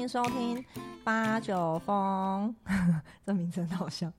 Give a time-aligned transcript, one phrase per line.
[0.00, 0.64] 迎收听
[1.04, 2.54] 八九风，
[3.26, 4.10] 这名字很好笑。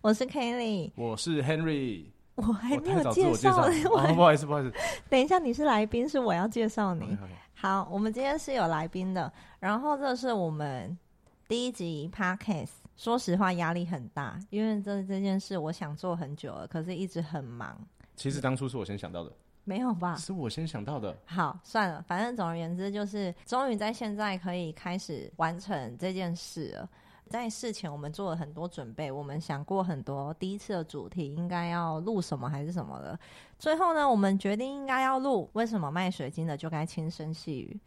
[0.00, 2.04] 我是 Kelly，我是 Henry，
[2.36, 3.68] 我还没有介绍
[4.14, 4.72] 不好意思，不好意思。
[5.10, 7.18] 等一下你是来宾，是我要介绍你。
[7.54, 10.96] 好，我们今天是有来宾的，然后这是我们
[11.48, 12.70] 第一集 Podcast。
[12.96, 17.76] 说实话，压力很大，因为这这件事我想做很久了，可是一直很忙。
[18.14, 19.32] 其实当初是我先想到的，
[19.68, 20.16] 没有吧？
[20.16, 21.14] 是我先想到的。
[21.26, 26.88] 好，算了，反正总而言之，就是终于在现在可以开始完成这件事了。
[27.28, 33.20] 在事前，我们做了很多准备，我们想过很多第一次的主题应该要录什么还是什么的。
[33.58, 37.78] 最后呢，我们决定应该要录为什么卖水晶的就该轻声细语，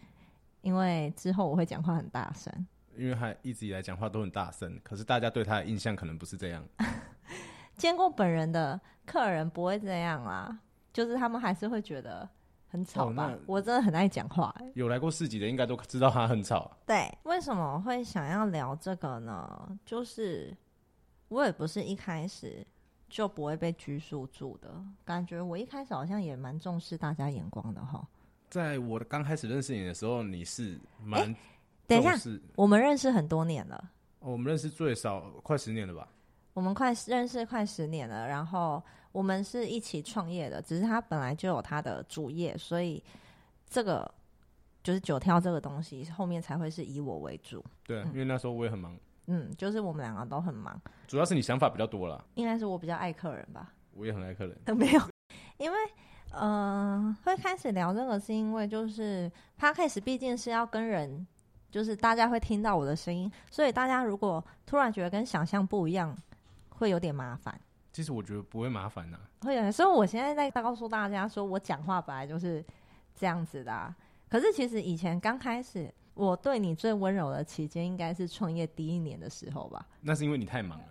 [0.62, 2.54] 因为之后我会讲话很大声。
[2.95, 6.63] 因为他一直以来讲话都很大声，可是大家对他的印象可能不是这样。
[7.76, 10.55] 见过本人的客人不会这样啦，
[10.94, 12.27] 就是他们还是会觉得
[12.68, 13.32] 很吵吧。
[13.32, 16.71] 哦我真的很爱讲话、欸有来过市集的应该都知道他很吵。
[16.85, 19.77] 对，为什么会想要聊这个呢？
[19.85, 20.55] 就是
[21.27, 22.66] 我也不是一开始
[23.10, 24.70] 就不会被拘束住的，
[25.04, 28.07] 感觉我一开始好像也蛮重视大家眼光的哈。
[28.49, 31.35] 在我刚开始认识你的时候，你是蛮
[31.88, 32.13] 等一下。
[32.55, 36.07] 我们认识很多年了，哦我们认识最少快十年了吧？
[36.54, 43.02] 我们快认识快十年了，然后我们是一起创业的，只是他本来就有他的主业，所以
[43.70, 44.10] 这个
[44.84, 47.63] 就是九挑这个东西后面才会是以我为主。
[47.85, 53.74] 对，因为那时候我也很忙，嗯，就是我们两个都很忙，主要是你想法比较多啦，应该是我比较爱客人吧。
[53.94, 54.57] 我也很爱客人。
[54.77, 55.02] 没有，
[55.57, 55.77] 因为
[56.32, 61.27] 呃，会开始聊这个是因为就是 podcast 毕竟是要跟人，
[61.70, 66.18] 就是大家会听到我的声音，所以大家如果突然觉得跟想象不一样，
[66.81, 67.62] 会有点麻烦。
[67.94, 72.63] 其实我觉得不会麻烦呐、会有，所以我现在在告诉大家说，我讲话本来就是
[73.16, 73.96] 这样子的、啊。
[74.28, 79.85] 可是其实以前刚开始，我对你最温柔的期间，应该是创业第一年的时候吧。
[80.01, 80.85] 那是因为你太忙了。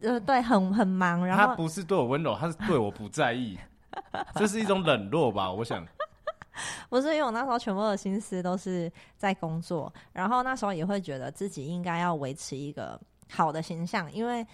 [0.00, 3.56] 呃，对，很很忙，然后他不是对我温柔，他是对我不在意，
[4.34, 5.52] 这是一种冷落吧？
[5.52, 5.86] 我想。
[6.88, 12.98] 不是因为我那时候全部的心思都是在工作，然后那时候也会觉得自己应该要维持一个
[13.30, 14.46] 好的形象，因为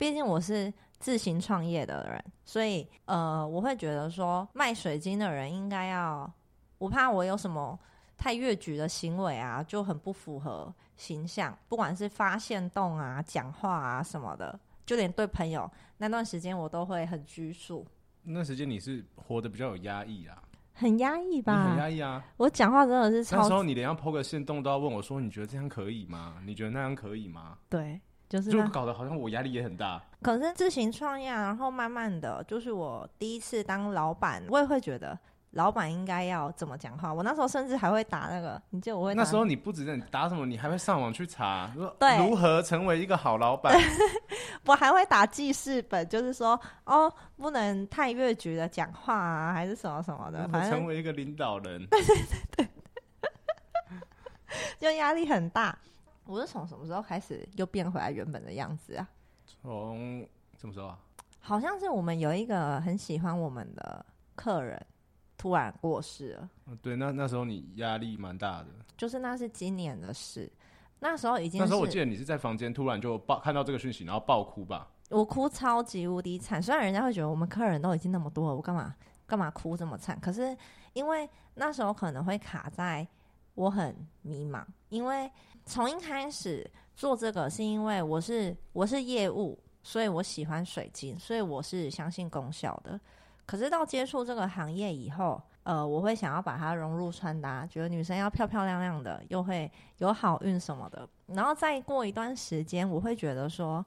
[0.00, 6.32] 毕竟我是自行创业的人，所以呃，我会觉得说卖水晶的人应该要，
[6.78, 7.78] 我怕我有什么
[8.16, 17.86] 太越矩的行为啊，就很不符合形象，不管是发现动啊、讲话啊什么的，就连对朋友那段时间我都会很拘束，
[18.22, 21.76] 那时间你是活得比较有压抑啊，很压抑吧很？
[21.76, 22.24] 压抑啊。
[22.38, 26.38] 我讲话真的是超那时候你连要抛个线洞都要问我说，你觉得这样可以吗？
[26.46, 27.58] 你觉得那样可以吗？
[27.68, 30.00] 对，就是就搞得好像我压力也很大。
[30.22, 35.18] 可是自行创业啊，然后慢慢的就是我第一次当老板，我也会觉得
[35.50, 37.12] 老板应该要怎么讲话。
[37.12, 43.76] 我那时候甚至还会打那个，你记得我会打那时候你不止你打什么，你还会上网去查，说对如何成为一个好老板。
[44.64, 51.84] 我还会打记事本，就是说哦，不能太越矩的讲话啊，还是什么什么的，反正成为一个领导人。
[51.90, 52.24] 对对对
[52.56, 52.68] 对
[54.78, 55.76] 就压力很大。
[56.24, 59.08] 我是从什么时候开始又变回来原本的样子啊？
[59.46, 60.26] 从
[60.58, 60.98] 什么时候啊？
[61.40, 64.04] 好像是我们有一个很喜欢我们的
[64.34, 64.80] 客人
[65.36, 66.50] 突然过世了。
[66.66, 68.66] 嗯对，那那时候你压力蛮大的。
[68.96, 70.50] 就是那是今年的事，
[70.98, 74.86] 那时候已经那时候我是记得你是在房间突然就爆看到这个讯息，然后爆哭吧？
[75.08, 76.62] 我哭超级无敌惨。
[76.62, 78.94] 虽然人家会觉得我们客人都已经那么多了，我干嘛
[79.26, 80.20] 干嘛哭这么惨？
[80.20, 80.56] 可是
[80.92, 83.06] 因为那时候可能会卡在
[83.54, 85.30] 我很迷茫，因为
[85.64, 92.98] 从一开始做这个是因为我是我是业务，所以我喜欢水晶，所以我是相信功效的。
[93.46, 101.08] 可是到接触这个行业以后，呃，我会想要把它融入穿搭，觉得女生要漂漂亮亮的，又会有好运什么的。
[101.26, 103.84] 然后再过一段时间，我会觉得说，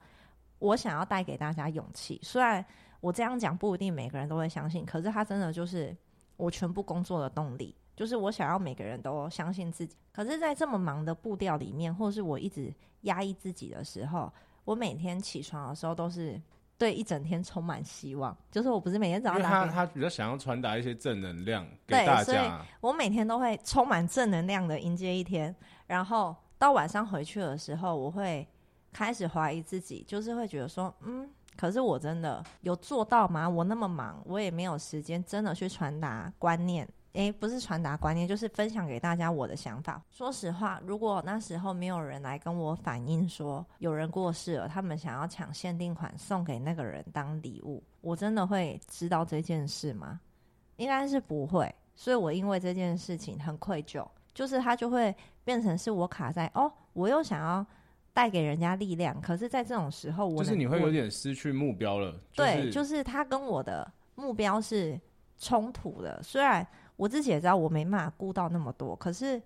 [0.59, 2.19] 我想要带给大家勇气。
[2.22, 2.63] 虽然
[3.00, 5.95] 我这样讲不一定每个人都会相信，可是它真的就是
[6.36, 9.95] 我全部工作的动力，就是我想要每个人都相信自己。
[10.12, 14.31] 可是，在这么忙的步调里面，或是我一直压抑自己的时候，
[14.66, 16.40] 我每天起床的时候都是
[16.78, 18.36] 对一整天充满希望。
[18.51, 22.66] 就是我不是每天早上打给他比较想要传达一些正能量给对所以大家。
[22.81, 25.56] 我每天都会充满正能量的迎接一天，
[25.88, 28.48] 然后到晚上回去的时候，我会
[28.92, 33.50] 开始怀疑自己，就是会觉得说，嗯，可是我真的有做到吗？
[33.50, 36.88] 我那么忙，我也没有时间真的去传达观念。
[37.13, 40.01] 诶，不是传达观念，就是分享给大家我的想法。
[40.10, 50.19] 说实话，如果那时候没有人来跟我反映说有人过世了，他们想要抢限定款送给那个人当礼物，我真的会知道这件事吗？
[50.77, 51.74] 应该是不会。
[51.95, 57.63] 所以我因为这件事情很愧疚，就是他就会变成是我卡在哦，我又想要
[58.12, 62.19] 带给人家力量，可是，在这种时候我，就是你会有点失去目标了。
[62.33, 65.00] 对，是就是他跟我的目标是
[65.38, 66.19] 冲突的。
[66.24, 69.42] 虽然我自己也知道我没办法顾到那么多，可是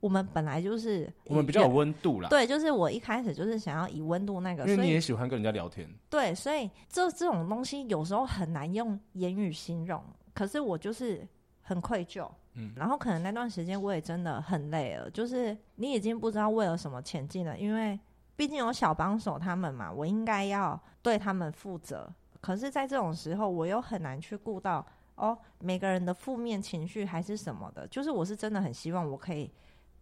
[0.00, 2.28] 我们本来就是我们比较有温度啦。
[2.28, 5.88] 对，就是我一开始就是想要以温度那个，因为你也喜欢跟人家聊天。
[6.08, 10.02] 对，所以这这种东西有时候很难用言语形容。
[10.32, 11.26] 可是我就是
[11.60, 17.98] 很愧疚，嗯然后可能那段时间我也真的很累了，就是你已经不知道为了什么前进了，因为
[18.36, 22.10] 毕竟有小帮手他们嘛，我应该要对他们负责。
[22.40, 24.86] 可是，在这种时候，我又很难去顾到
[25.20, 27.86] 哦，每个人的负面情绪还是什么的。
[27.88, 29.50] 就是我是真的很希望我可以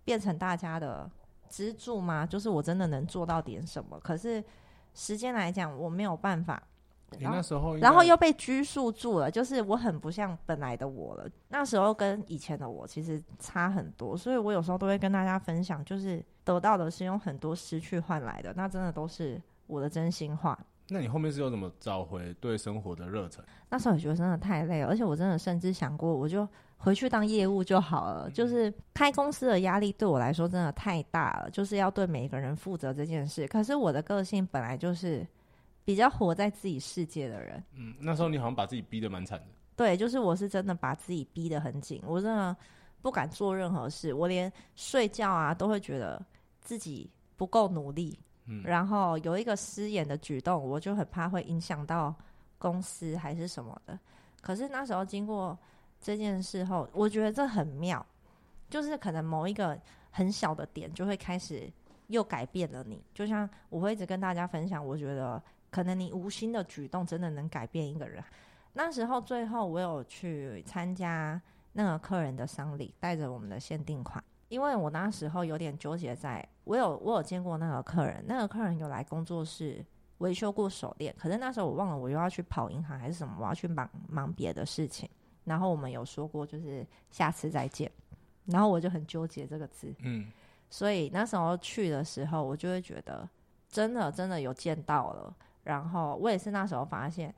[0.04, 1.10] 变成大家的
[1.48, 2.24] 支柱吗？
[2.24, 3.98] 就是我真的能做到点什么？
[4.00, 4.42] 可是
[4.94, 6.62] 时间来讲，我没有办法。
[7.12, 11.26] 你然后那时候然后又被拘束住了，就是我很不像本来的我了。
[11.48, 20.58] 那时候跟以前的我其实差很多，所以我有时候都会跟大家分享，就是得到的是用很多失去换来的，那真的都是我的真心话。
[20.88, 23.44] 那你后面是有怎么找回对生活的热忱？
[23.68, 26.48] 那时候我觉得真的太累了，而且我真的甚至想过，我就
[26.78, 28.30] 回去当业务就好了。
[28.30, 33.46] 就是开公司的压力对我来说真的太大了，就是要对每一个人负责这件事。
[33.48, 35.26] 可是我的个性本来就是
[35.84, 37.62] 比较活在自己世界的人。
[37.74, 39.46] 嗯，那时候你好像把自己逼得蛮惨的。
[39.76, 42.56] 对，就是我是真的把自己逼得很紧，我真的
[43.02, 46.20] 不敢做任何事，我连睡觉啊都会觉得
[46.60, 48.18] 自己不够努力，
[48.64, 52.14] 然后有一个失言的举动，我就很怕会影响到
[52.58, 53.98] 公司还是什么的。
[54.40, 55.56] 可是那时候经过
[56.00, 58.04] 这件事后，我觉得这很妙，
[58.70, 59.78] 就是可能某一个
[60.10, 61.70] 很小的点就会开始
[62.06, 63.02] 又改变了你。
[63.12, 68.22] 就像我会一直跟大家分享，我觉得可能你无心的举动真的能改变一个人。
[68.72, 71.40] 那时候最后我有去参加
[71.72, 79.84] 那个客人的丧礼，带着我们的限定款，因为我那时候有点纠结在，我有我有见过那个客人，那个客人有来工作室
[80.18, 85.08] 维修过手链，可是那时候我忘了我又要去跑银行还是什么，我要去忙忙别的事情，
[85.44, 87.90] 然后我们有说过就是下次再见，
[88.46, 90.30] 然后我就很纠结这个字，嗯，
[90.70, 93.28] 所以那时候去的时候，我就会觉得
[93.68, 95.34] 真的真的有见到了。
[95.64, 97.34] 然后我也是那时候发现，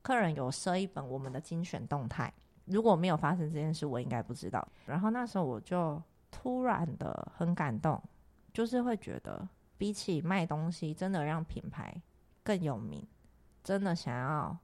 [0.00, 2.32] 客人有设一本我们的精选动态，
[2.64, 4.66] 如果没有发生这件事，我应该不知道。
[4.86, 6.00] 然后那时候我就
[6.34, 8.02] 突然的很感动，
[8.52, 9.48] 就是会觉得
[9.78, 11.94] 比起卖东西，真的让品牌
[12.42, 13.06] 更有名，
[13.62, 14.58] 真的想要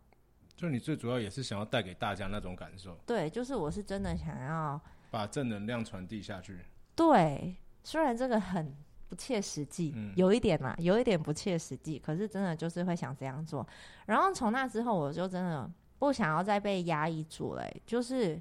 [0.56, 4.80] 就你最主要也是想要带给大家那种感受，对，就是我是真的想要
[5.12, 6.58] 把正能量传递下去。
[6.96, 8.76] 对，虽然这个很
[9.08, 13.64] 不切实际，嗯有一点啦，有一点不切实际，可是真的就是会想这样做。
[14.06, 15.70] 然后从那之后，我就真的
[16.00, 18.40] 不想要再被压抑住了欸、就是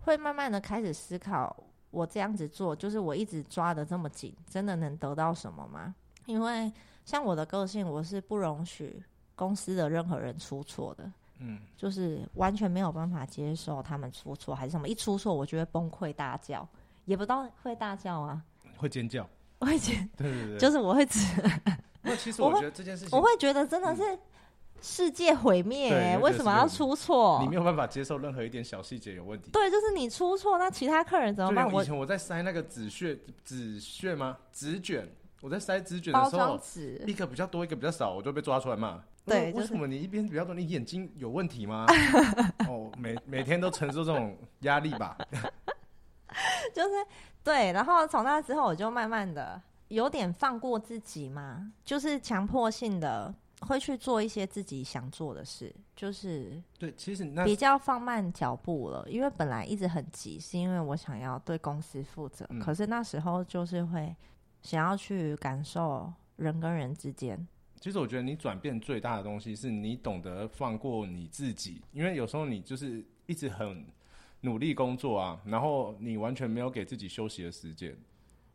[0.00, 1.56] 会慢慢的开始思考，
[1.96, 5.94] 我这样子做，就是我一直抓的这么紧，真的能得到什么吗？
[6.26, 6.70] 因为
[7.06, 9.02] 像我的个性，我是不容许
[9.34, 11.10] 公司的任何人出错的。
[11.38, 16.68] 嗯，就是完全没有办法接受他们出错还是什么，一出错我就会崩溃大叫，
[17.06, 18.42] 也不到会大叫啊，
[18.76, 19.26] 会尖叫。
[19.58, 21.18] 我会尖对对对，就是我会指，
[22.02, 24.02] 那其实我觉得这件事情我，会觉得真的是
[24.80, 27.48] 世界毁灭、为什么要出错你？
[27.48, 29.50] 没有办法接受任何一点小细节有问题。
[29.50, 31.70] 对，就是你出错，那其他客人怎么办？
[31.70, 34.36] 我以前我在塞那个纸屑，纸屑吗？
[34.52, 35.08] 纸卷，
[35.40, 39.02] 我在塞纸卷的时候，纸一个比较多，一个比较少，我就被抓出来骂。
[39.24, 40.54] 对为什么你一边比较多？
[40.54, 41.84] 你眼睛有问题吗？
[42.68, 45.18] 哦，每每天都承受这种压力吧。
[46.72, 46.90] 就是
[47.42, 64.14] 对，然后从那之后我就慢慢的有点放过自己嘛，就是强迫性的会去做一些自己想做的事，就是对，其实那比较放慢脚步了，因为本来一直很急，是因为我想要对公司负责，嗯可是那时候就是会
[64.62, 67.46] 想要去感受人跟人之间，
[67.80, 73.86] 其实我觉得你转变最大的东西是你懂得放过你自己，因为有时候你就是一直很
[74.42, 77.96] 努力工作啊，然后你完全没有给自己休息的时间，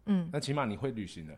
[0.06, 1.36] 嗯，那起码你会旅行的。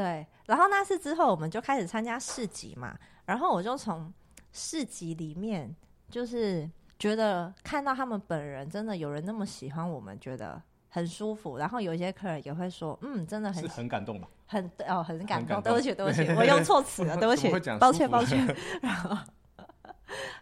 [0.00, 0.26] 对。
[0.46, 4.12] 然后那次之后，我们就开始参加市集嘛，然后我就从
[4.52, 5.74] 市集里面，
[6.08, 11.58] 就是觉得看到他们本人真的有人那么喜欢我们，觉得很舒服。
[11.58, 14.28] 然后有一些客人也会说，嗯，真的很很感动吧？
[14.46, 15.62] 很哦，很感动。
[15.62, 18.44] 对不起，对不起，我用错 词了，对不起抱歉，抱歉。
[18.82, 19.16] 然后，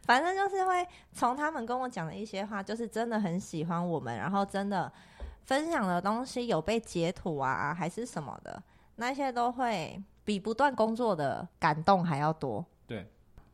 [0.05, 4.91] 反正就是会从他们跟我讲的一些话，就是真的很喜欢我们，然后真的
[5.45, 8.63] 分享的东西有被截图啊，还是什么的，
[9.01, 12.65] 那些都会比不断工作的感动还要多。
[12.87, 13.07] 对，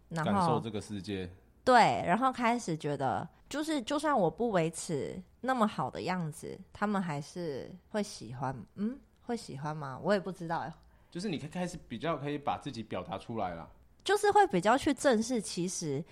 [0.08, 1.30] 然后感受这个世界。
[1.62, 10.00] 对，然后开始觉得，就是就算我不维持那么好的样子，他们还是会喜欢，嗯，会喜欢吗？
[10.02, 10.72] 我也不知道哎，
[11.10, 13.68] 就是你可以开始比较可以把自己表达出来了，
[14.02, 16.04] 就是会比较去正视，其实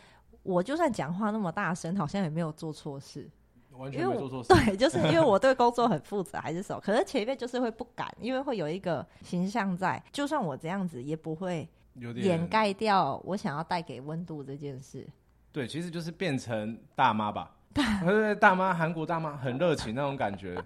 [0.43, 3.29] 我就算讲话那么大声，好像也没有做错事。
[3.77, 4.49] 完全没做错事。
[4.65, 6.81] 对，就是因为我对工作很负责，还是什么？
[6.81, 11.69] 可是前面就是会不敢，因为会有一个形象在，就算我这样子，也不会
[12.15, 15.07] 掩盖掉我想要带给温度这件事。
[15.51, 20.63] 对，其实就是变成大妈吧，对大妈，韩国大妈很热情那种感觉。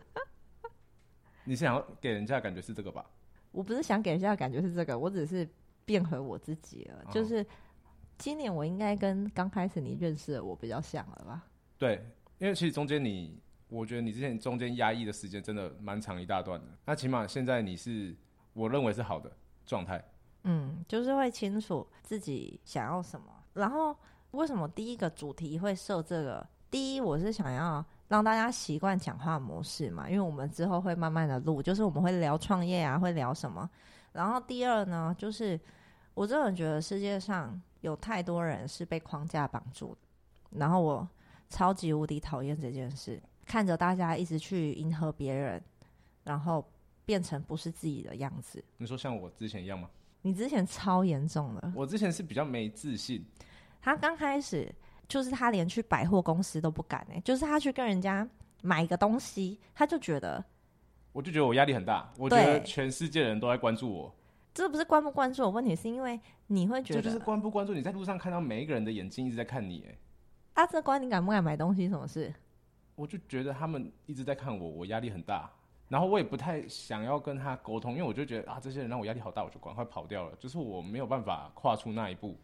[1.45, 3.05] 你是想要给人家感觉是这个吧？
[3.53, 5.49] 我不是想给人家感觉是这个，我只是
[5.85, 7.05] 变回我自己了。
[7.11, 7.45] 就是
[8.19, 11.45] 今年我应该跟刚开始你认识的我比较像了吧？
[11.79, 12.05] 对。
[12.39, 16.67] 因为其实中间你，我觉得你之前中间压抑的时间真的蛮长一大段的。
[16.85, 18.15] 那起码现在你是
[18.53, 19.33] 我认为是好的
[19.65, 20.05] 状态。
[20.43, 23.27] 嗯，就是会清楚自己想要什么。
[23.55, 23.97] 然后
[24.33, 26.47] 为什么第一个主题会设这个？
[26.71, 33.69] 第一，我是想要让大家习惯讲话模式嘛，因为我们之后会慢慢的录，就是我们会聊创业啊，会聊什么。
[34.13, 35.59] 然后第二呢，就是
[36.13, 40.59] 我真的觉得世界上有太多人是被框架绑住的。
[40.59, 41.09] 然后我。
[41.49, 45.63] 超级无敌讨厌这件事，看着大家一直去迎合别人，
[46.25, 46.67] 然后
[47.05, 48.63] 变成不是自己的样子。
[48.79, 49.89] 你说像我之前一样吗？
[50.23, 51.73] 你之前超严重的。
[51.75, 53.25] 我之前是比较没自信。
[53.81, 54.75] 他刚开始
[55.07, 58.29] 就是他连去百货公司都不敢哎，就是他去跟人家
[58.63, 60.45] 买一个东西，他就觉得，
[61.13, 62.13] 我就觉得我压力很大。
[62.19, 64.13] 我觉得全世界人都在关注我。
[64.53, 67.73] 这不是关不关注我问题，是因为你会觉得，这就是关不关注？
[67.73, 69.97] 你在路上看到每一个人的眼睛一直在看你哎。
[70.57, 71.87] 啊，这关你敢不敢买东西？
[71.87, 72.33] 什么事？
[72.95, 75.51] 我就觉得他们一直在看我，我压力很大。
[75.89, 80.35] 然后我也不太想要跟他沟通，因为我就觉得啊，这些人让我压力好大，我就赶快跑掉了。
[80.37, 82.39] 就是我没有办法跨出那一步。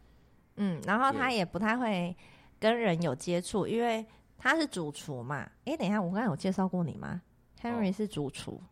[0.57, 2.15] 嗯，然后他也不太会
[2.61, 4.05] 跟人有接触，因为
[4.37, 5.51] 他是主厨嘛。
[5.65, 7.23] 哎，等一下，我刚才有介绍过你吗
[7.63, 8.63] ？Henry 是主厨。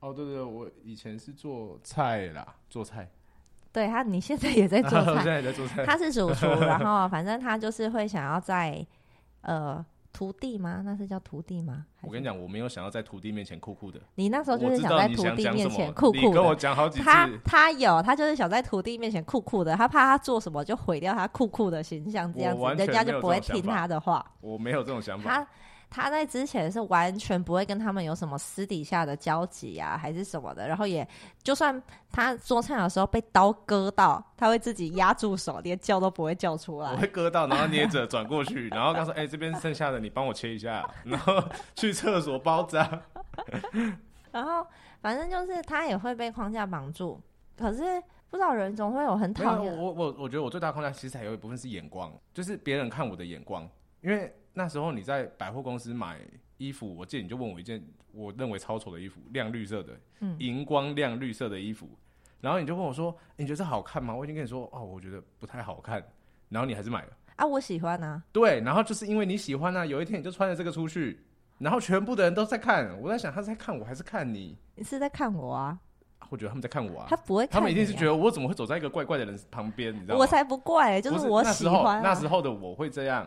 [0.00, 3.10] 哦，对对，我以前是做菜啦，做菜。
[3.72, 5.84] 对他，你现在也在做菜， 现在也在做菜。
[5.86, 8.84] 他是主厨， 然后反正他就是会想要在
[9.40, 10.82] 呃徒弟吗？
[10.84, 11.86] 那是叫徒弟吗？
[12.02, 13.98] 我跟你讲，我没有想要在徒弟面前酷酷的。
[14.16, 16.30] 你那时候就是想在徒弟面前酷酷的。
[16.32, 17.04] 跟我讲好几次。
[17.04, 24.22] 他他有，他就是想在徒弟面前酷酷的，他怕他做什么就毁掉他酷酷的形象，这样子人家就不会听他的话。
[24.42, 25.30] 我没有这种想法。
[25.30, 25.46] 他。
[25.94, 30.66] 他在之前是完全不会跟他们有什么私底下的交集啊，还是什么的。
[30.66, 31.06] 然后也
[31.42, 31.80] 就算
[32.10, 36.90] 他做菜的时候被刀割到，他会自己压住手，连叫都不会叫出来。
[36.92, 41.44] 我会割到，然后捏着 转过去，然后他说：“哎，这边剩下的你帮我切一下。”然后
[41.76, 43.02] 去厕所包扎。
[44.32, 44.66] 然后
[45.02, 47.20] 反正就是他也会被框架绑住，
[47.54, 49.76] 可是不知道人总会有很讨厌。
[49.76, 53.68] 我我我觉得我最大框架其实还有一部分是眼光，就是别人看我的眼光，
[54.00, 54.34] 因为。
[54.54, 56.20] 那时候你在百货公司买
[56.58, 57.82] 衣服，我记得你就问我一件
[58.12, 59.98] 我认为超丑的衣服，亮绿色的，
[60.38, 61.88] 荧光亮绿色的衣服，
[62.40, 66.04] 然后你就问我说：“你觉得这好看吗？”我已经跟你说：“哦，我觉得不太好看。”
[66.50, 67.46] 然后你还是买了啊？
[67.46, 68.22] 我喜欢啊。
[68.30, 71.24] 对，然后就是因为你喜欢啊，有一天你就穿着这个出去，
[71.58, 74.58] 然后全部的人都在看，我在想他在看我还是看你？
[74.74, 75.78] 你是在看我啊？
[76.28, 77.06] 我觉得他们在看我啊。
[77.08, 79.94] 他不会，他们一定是觉得我怎么会走在一个怪怪的人旁边？
[79.94, 80.20] 你知道吗？
[80.20, 83.26] 我才不怪，就是我喜欢那时候的我会这样。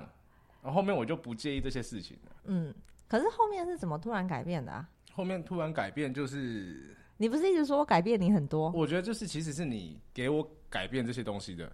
[0.65, 2.31] 然后后面我就不介意这些事情了。
[2.45, 2.74] 嗯，
[3.07, 4.89] 可是后面是怎么突然改变的啊？
[5.13, 8.72] 后面突然改变就是你不是一直说我改变你很多？
[8.72, 11.72] 我觉得就是其实是你给我改变这些东西的，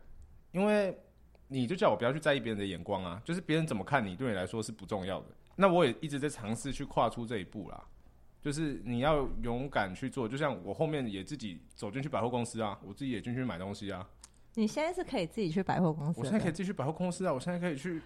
[0.51, 1.00] 因为
[1.48, 5.27] 你就叫我不要去在意别人的眼光啊，就是别人怎么看你对你来说是不重要的。
[5.55, 7.81] 那我也一直在尝试去跨出这一步啦，
[8.41, 10.27] 就是你要勇敢去做。
[10.27, 14.05] 就像我后面也自己走进去百货公司啊，我自己也进去买东西啊。
[14.55, 16.19] 你现在是可以自己去百货公司？
[16.19, 18.01] 我现在可以自己去百货公司啊，我现在可以去。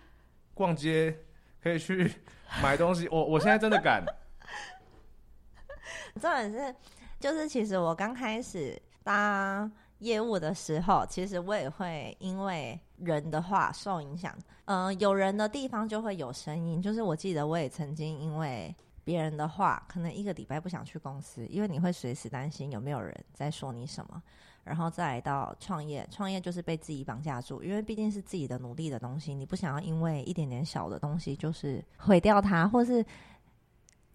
[0.56, 1.16] 逛街
[1.62, 2.12] 可以去
[2.64, 4.04] 买东西，我我现在真的敢。
[6.20, 6.76] 重点是，
[7.20, 14.36] 就是其实我刚开始当业务的时候，其实我也会因为人的话受影响。
[14.66, 16.82] 嗯，有人的地方就会有声音。
[16.82, 24.22] 就是我记得我也曾经因为别人的话，可能一个礼拜不想去公司，因为你会随时担心有没有人在说你什么。
[24.66, 33.06] 然后再来到创业，创业就是被自己绑架住，因为毕竟是自己的努力的东西，你不想要因为一点点小的东西就是毁掉它，或是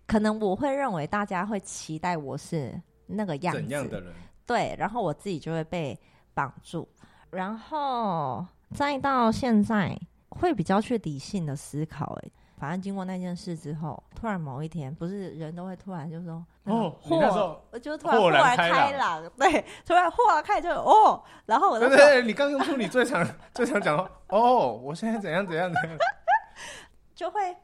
[0.06, 4.12] 可能我会认为大家会期待我是那个样子，怎样的人？
[4.44, 5.96] 对，然后我自己就会被
[6.34, 6.88] 绑住，
[7.30, 9.96] 然后再到现在
[10.30, 12.30] 会比较去理性的思考，哎。
[12.60, 25.98] 反正经过那件事之后，突然某一天，不是人都会突然就说哦，豁，我就突然豁然开朗，对，突然豁然开朗就哦，然后我对对，你刚用出你最常最常讲的哦，我现在怎样怎样怎样，
[27.16, 27.56] 就会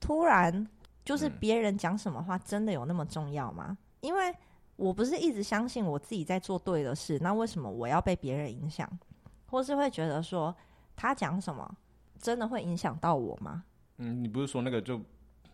[0.00, 0.66] 突然
[1.04, 3.76] 就是别人讲什么话真的有那么重要吗？
[4.00, 4.34] 因为
[4.76, 8.88] 我不是一直相信我自己在做对的事，那为什么我要被别人影响，
[9.50, 10.56] 或是会觉得说
[10.96, 11.70] 他讲什么
[12.18, 13.64] 真的会影响到我吗？
[13.98, 15.00] 嗯，你不是说那个就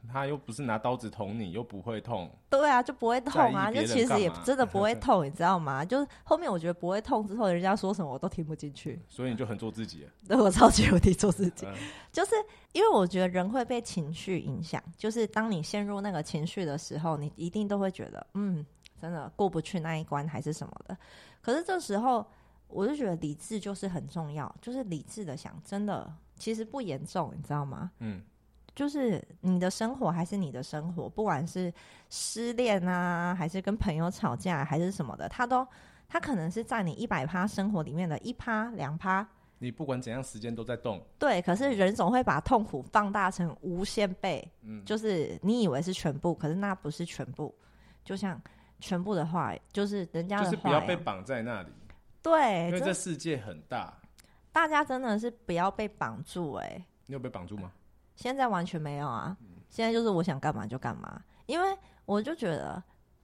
[0.06, 5.82] 他又不是拿刀子捅你，又不会痛，对啊，就不会痛啊，就其实也真的不会 痛，你知道吗？
[5.82, 10.06] 就是后面我觉得不会痛之后，人家说什么我都听不进去，所以你就很做自己。
[10.28, 11.64] 对我超级无敌做自己。
[11.66, 11.74] 嗯
[12.12, 12.32] 就是
[12.72, 18.64] 因为我觉得人会被情绪影响，就是当你陷入那个情绪的时候，你一定都会觉得，嗯，
[19.00, 20.94] 真的过不去那一关还是什么的。
[21.40, 22.26] 可是这时候，
[22.68, 27.90] 我就觉得理智就是很重要，就是理智的想，真的其实不严重，你知道吗？
[28.00, 28.22] 嗯，
[28.74, 31.72] 就是你的生活还是你的生活，不管是
[32.10, 35.66] 失恋啊，还是跟朋友吵架，还是什么的，他都
[36.08, 39.26] 他可能是在你一百趴生活里面的一趴两趴。
[39.58, 41.00] 你不管怎样，时间都在动。
[41.18, 47.54] 对，可是人总会把痛苦放大成无限倍，嗯，就是你以为是全部，可是那不是全部。
[48.04, 48.38] 就像
[48.80, 51.68] 全部的话，就是人家就是的话不要被绑在那里，
[52.20, 53.96] 对，因为这这世界很大。
[54.52, 57.72] 大家真的是不要被绑住、哎，你有被绑住吗？
[58.14, 59.36] 现在完全没有啊，
[59.68, 62.82] 现在就是我想干嘛就干嘛，因为我就觉得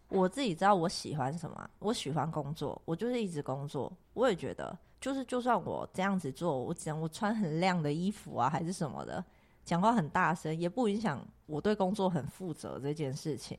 [0.09, 3.93] 我自己知道我喜欢什么，我喜欢工作，我就是一直工作。
[4.15, 9.25] 我也觉得，就是就算我这样子做，我讲我穿很亮的衣服啊，还是什么的，
[9.65, 13.57] 讲话很大声，也不影响我对工作很负责这件事情。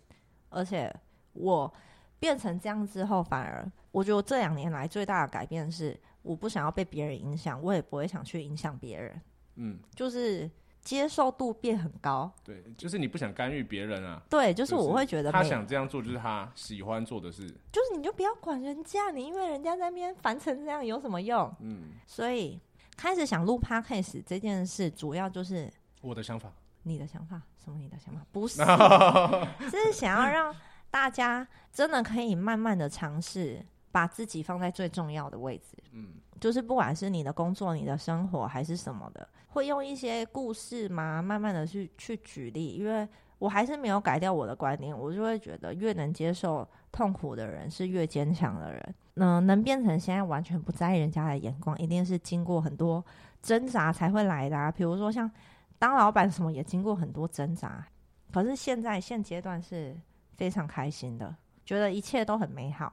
[0.49, 0.93] 而且
[1.31, 1.73] 我
[2.19, 9.21] 变成这样之后，反而我觉得这两年来最大的改变是，我不想要被别人影响，我也不会想去影响别人，
[9.55, 12.31] 嗯，就是接受度变很高。
[12.43, 14.21] 对，就是你不想干预别人啊。
[14.29, 17.47] 对，就是我会觉得他没想这样做，就是他喜欢做的事。
[17.71, 21.53] 就是你就不要管人家，你因为人家在那边烦成这样有什么用？
[21.59, 22.59] 嗯，所以
[22.97, 25.71] 开始想录 podcast 这件事，主要就是
[26.01, 26.51] 我的想法。
[26.83, 28.25] 你的想法，什么你的想法？
[28.31, 28.57] 不是，
[29.69, 30.55] 是想要让
[30.89, 35.77] 大家真的可以慢慢的尝试把自己放在最重要的位置。
[35.91, 48.95] 嗯，就是不管是你的工作、你的生活还是什么的，会用一些故事嘛，慢慢的去去举例，因为我还是没有改掉我的观点，我就会觉得越能接受痛苦的人是越坚强的人。
[49.15, 53.05] 嗯、能变成现在完全不在意人家的眼光，一定是经过很多
[53.43, 54.71] 挣扎才会来的啊。
[54.71, 55.29] 比如说像
[55.77, 57.85] 当老板什么，也经过很多挣扎。
[58.31, 59.95] 可是现在现阶段是
[60.37, 62.91] 非常开心的，觉得一切都很美好。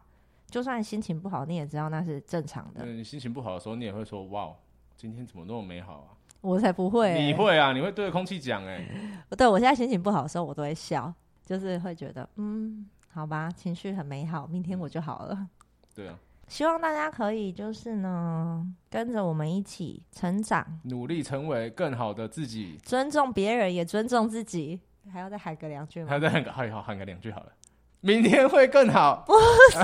[0.50, 2.80] 就算心情不好，你也知道那是正常的。
[2.84, 4.50] 嗯，你心情不好的时候，你也会说：“哇，
[4.96, 6.08] 今天怎么那么美好啊
[6.40, 8.88] 我才不？”会欸、你会啊，你会对着空气讲哎。
[9.36, 11.12] 对我现在心情不好的时候，我都会笑，
[11.44, 15.48] 就是会觉得嗯，好吧，情绪很美好，明天我就好了。
[15.94, 22.78] 对啊，希望大家可以就是呢，跟着我们一起成长，努力成为更好的自己。
[22.82, 24.80] 尊重别人，也尊重自己。
[25.12, 26.08] 还要再喊个两句吗？
[26.08, 27.52] 还要再喊个，好好喊个两句好了。
[28.00, 29.24] 明天会更好。
[29.26, 29.78] 不是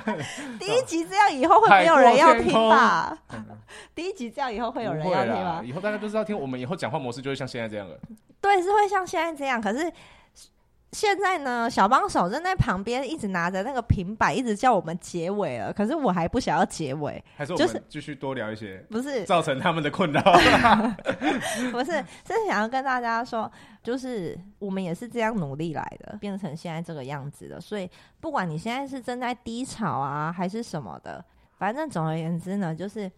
[0.58, 3.16] 第一集这样以后会没有人要听吧？
[3.94, 5.62] 第一集这样以后会有人要听吗？
[5.64, 7.96] 以后大家都知道听，我们以后讲话模式就会像现在这样了。
[8.40, 9.60] 对，是会像现在这样。
[9.60, 9.92] 可是
[10.92, 15.72] 现在呢，小帮手正在旁边一直拿着那个平板，一直叫我们结尾了。
[15.72, 20.20] 可是我还不想要结尾，还是我就是们继续多聊一些，不是造成他们的困扰。
[21.70, 21.92] 不是，
[22.26, 23.50] 是想要跟大家说，
[23.84, 27.60] 就是我们也是这样努力来的，变成现在这个样子的。
[27.60, 31.24] 所以不管你现在是正在低潮啊，还是什么的，
[31.56, 33.08] 反正总而言之呢，就是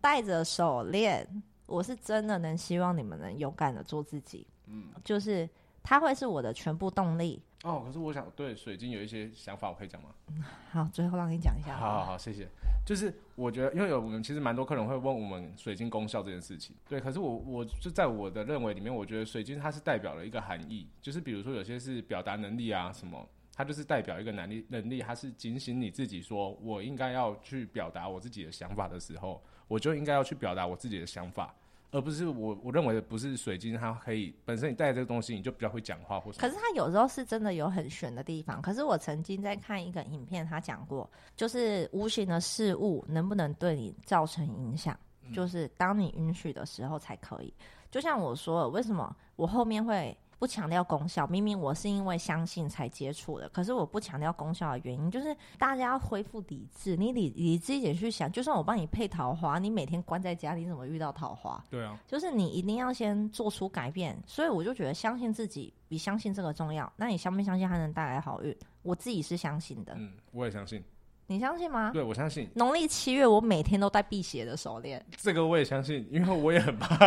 [0.00, 1.24] 戴着手链，
[1.66, 4.44] 我是真的能希望你们能勇敢的做自己。
[4.66, 5.48] 嗯，就是
[5.82, 7.42] 它会是我的全部动力。
[7.62, 10.08] 哦，可是我想对水晶有一些想法，我可以讲吗？
[10.72, 11.76] 好，最后让你讲一下。
[11.76, 12.48] 好好好，谢谢。
[12.86, 16.98] 就是我觉得，因为有我们其实蛮多客人会问我们水晶功效这件事情，对。
[16.98, 31.54] 可是我我就在我的认为里面，我觉得水晶它是代表了一个含义，就是比如说有些是表达能力啊什么，它就是代表一个能力能力，它是警醒你自己说，我应该要去表达我自己的想法的时候，我就应该要去表达我自己的想法。
[31.92, 36.40] 而不是我我认为的不是水晶，它可以本身你带这个东西，你就比较会讲话或什么。
[36.40, 38.62] 可是它有时候是真的有很玄的地方。
[38.62, 44.98] 可是我曾经在看一个影片，他讲过，就是无形的事物能不能对你造成影响，
[45.34, 47.52] 就是当你允许的时候才可以。
[47.90, 51.26] 就像我说的，为什么我后面会不强调功效？
[51.26, 56.96] 明明我是因为相信才接触的，可是我不强调功效的原因，就是大家要恢复理智。
[56.96, 61.62] 你理理智一点去想，就算我帮你配桃花，你每天关在家里，你怎么遇到桃花？
[61.68, 66.90] 对啊，就是你一定要先做出改变，所以我就觉得相信自己比相信这个重要。
[66.96, 68.56] 那你相不相信它能带来好运？
[68.80, 70.82] 我自己是相信的，嗯，我也相信，
[71.26, 71.90] 你相信吗？
[71.92, 76.96] 对我相信农历七月，我每天都戴辟邪的手链，这个，我也相信，因为我也很怕。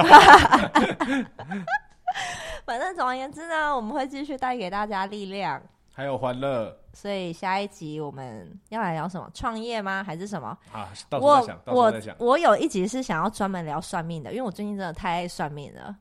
[2.65, 5.61] 反正总而言之呢，我们会继续带给大家力量。
[5.95, 9.29] 还有欢乐，所以下一集我们要来聊什么？
[9.31, 10.03] 创业吗？
[10.03, 10.57] 还是什么？
[10.71, 12.15] 啊，到时候再想，到时候再想。
[12.17, 15.95] 我有一集是想要专门聊算命的，因为我最近真的太爱算命了。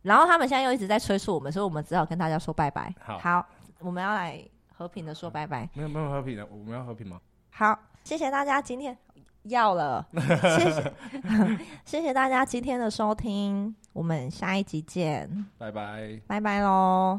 [0.00, 2.94] 然后他们现在又一直在催促我们，所以我们只好跟大家说拜拜。
[2.98, 3.44] 好，
[3.80, 4.40] 我们要来
[4.72, 5.68] 和平的说拜拜。
[5.74, 7.20] 没有没有和平的，我们要和平吗？
[7.50, 8.96] 好，谢谢大家今天
[9.42, 10.92] 要了，谢谢
[11.84, 17.18] 谢谢大家今天的收听，我们下一集见，拜拜，拜拜喽。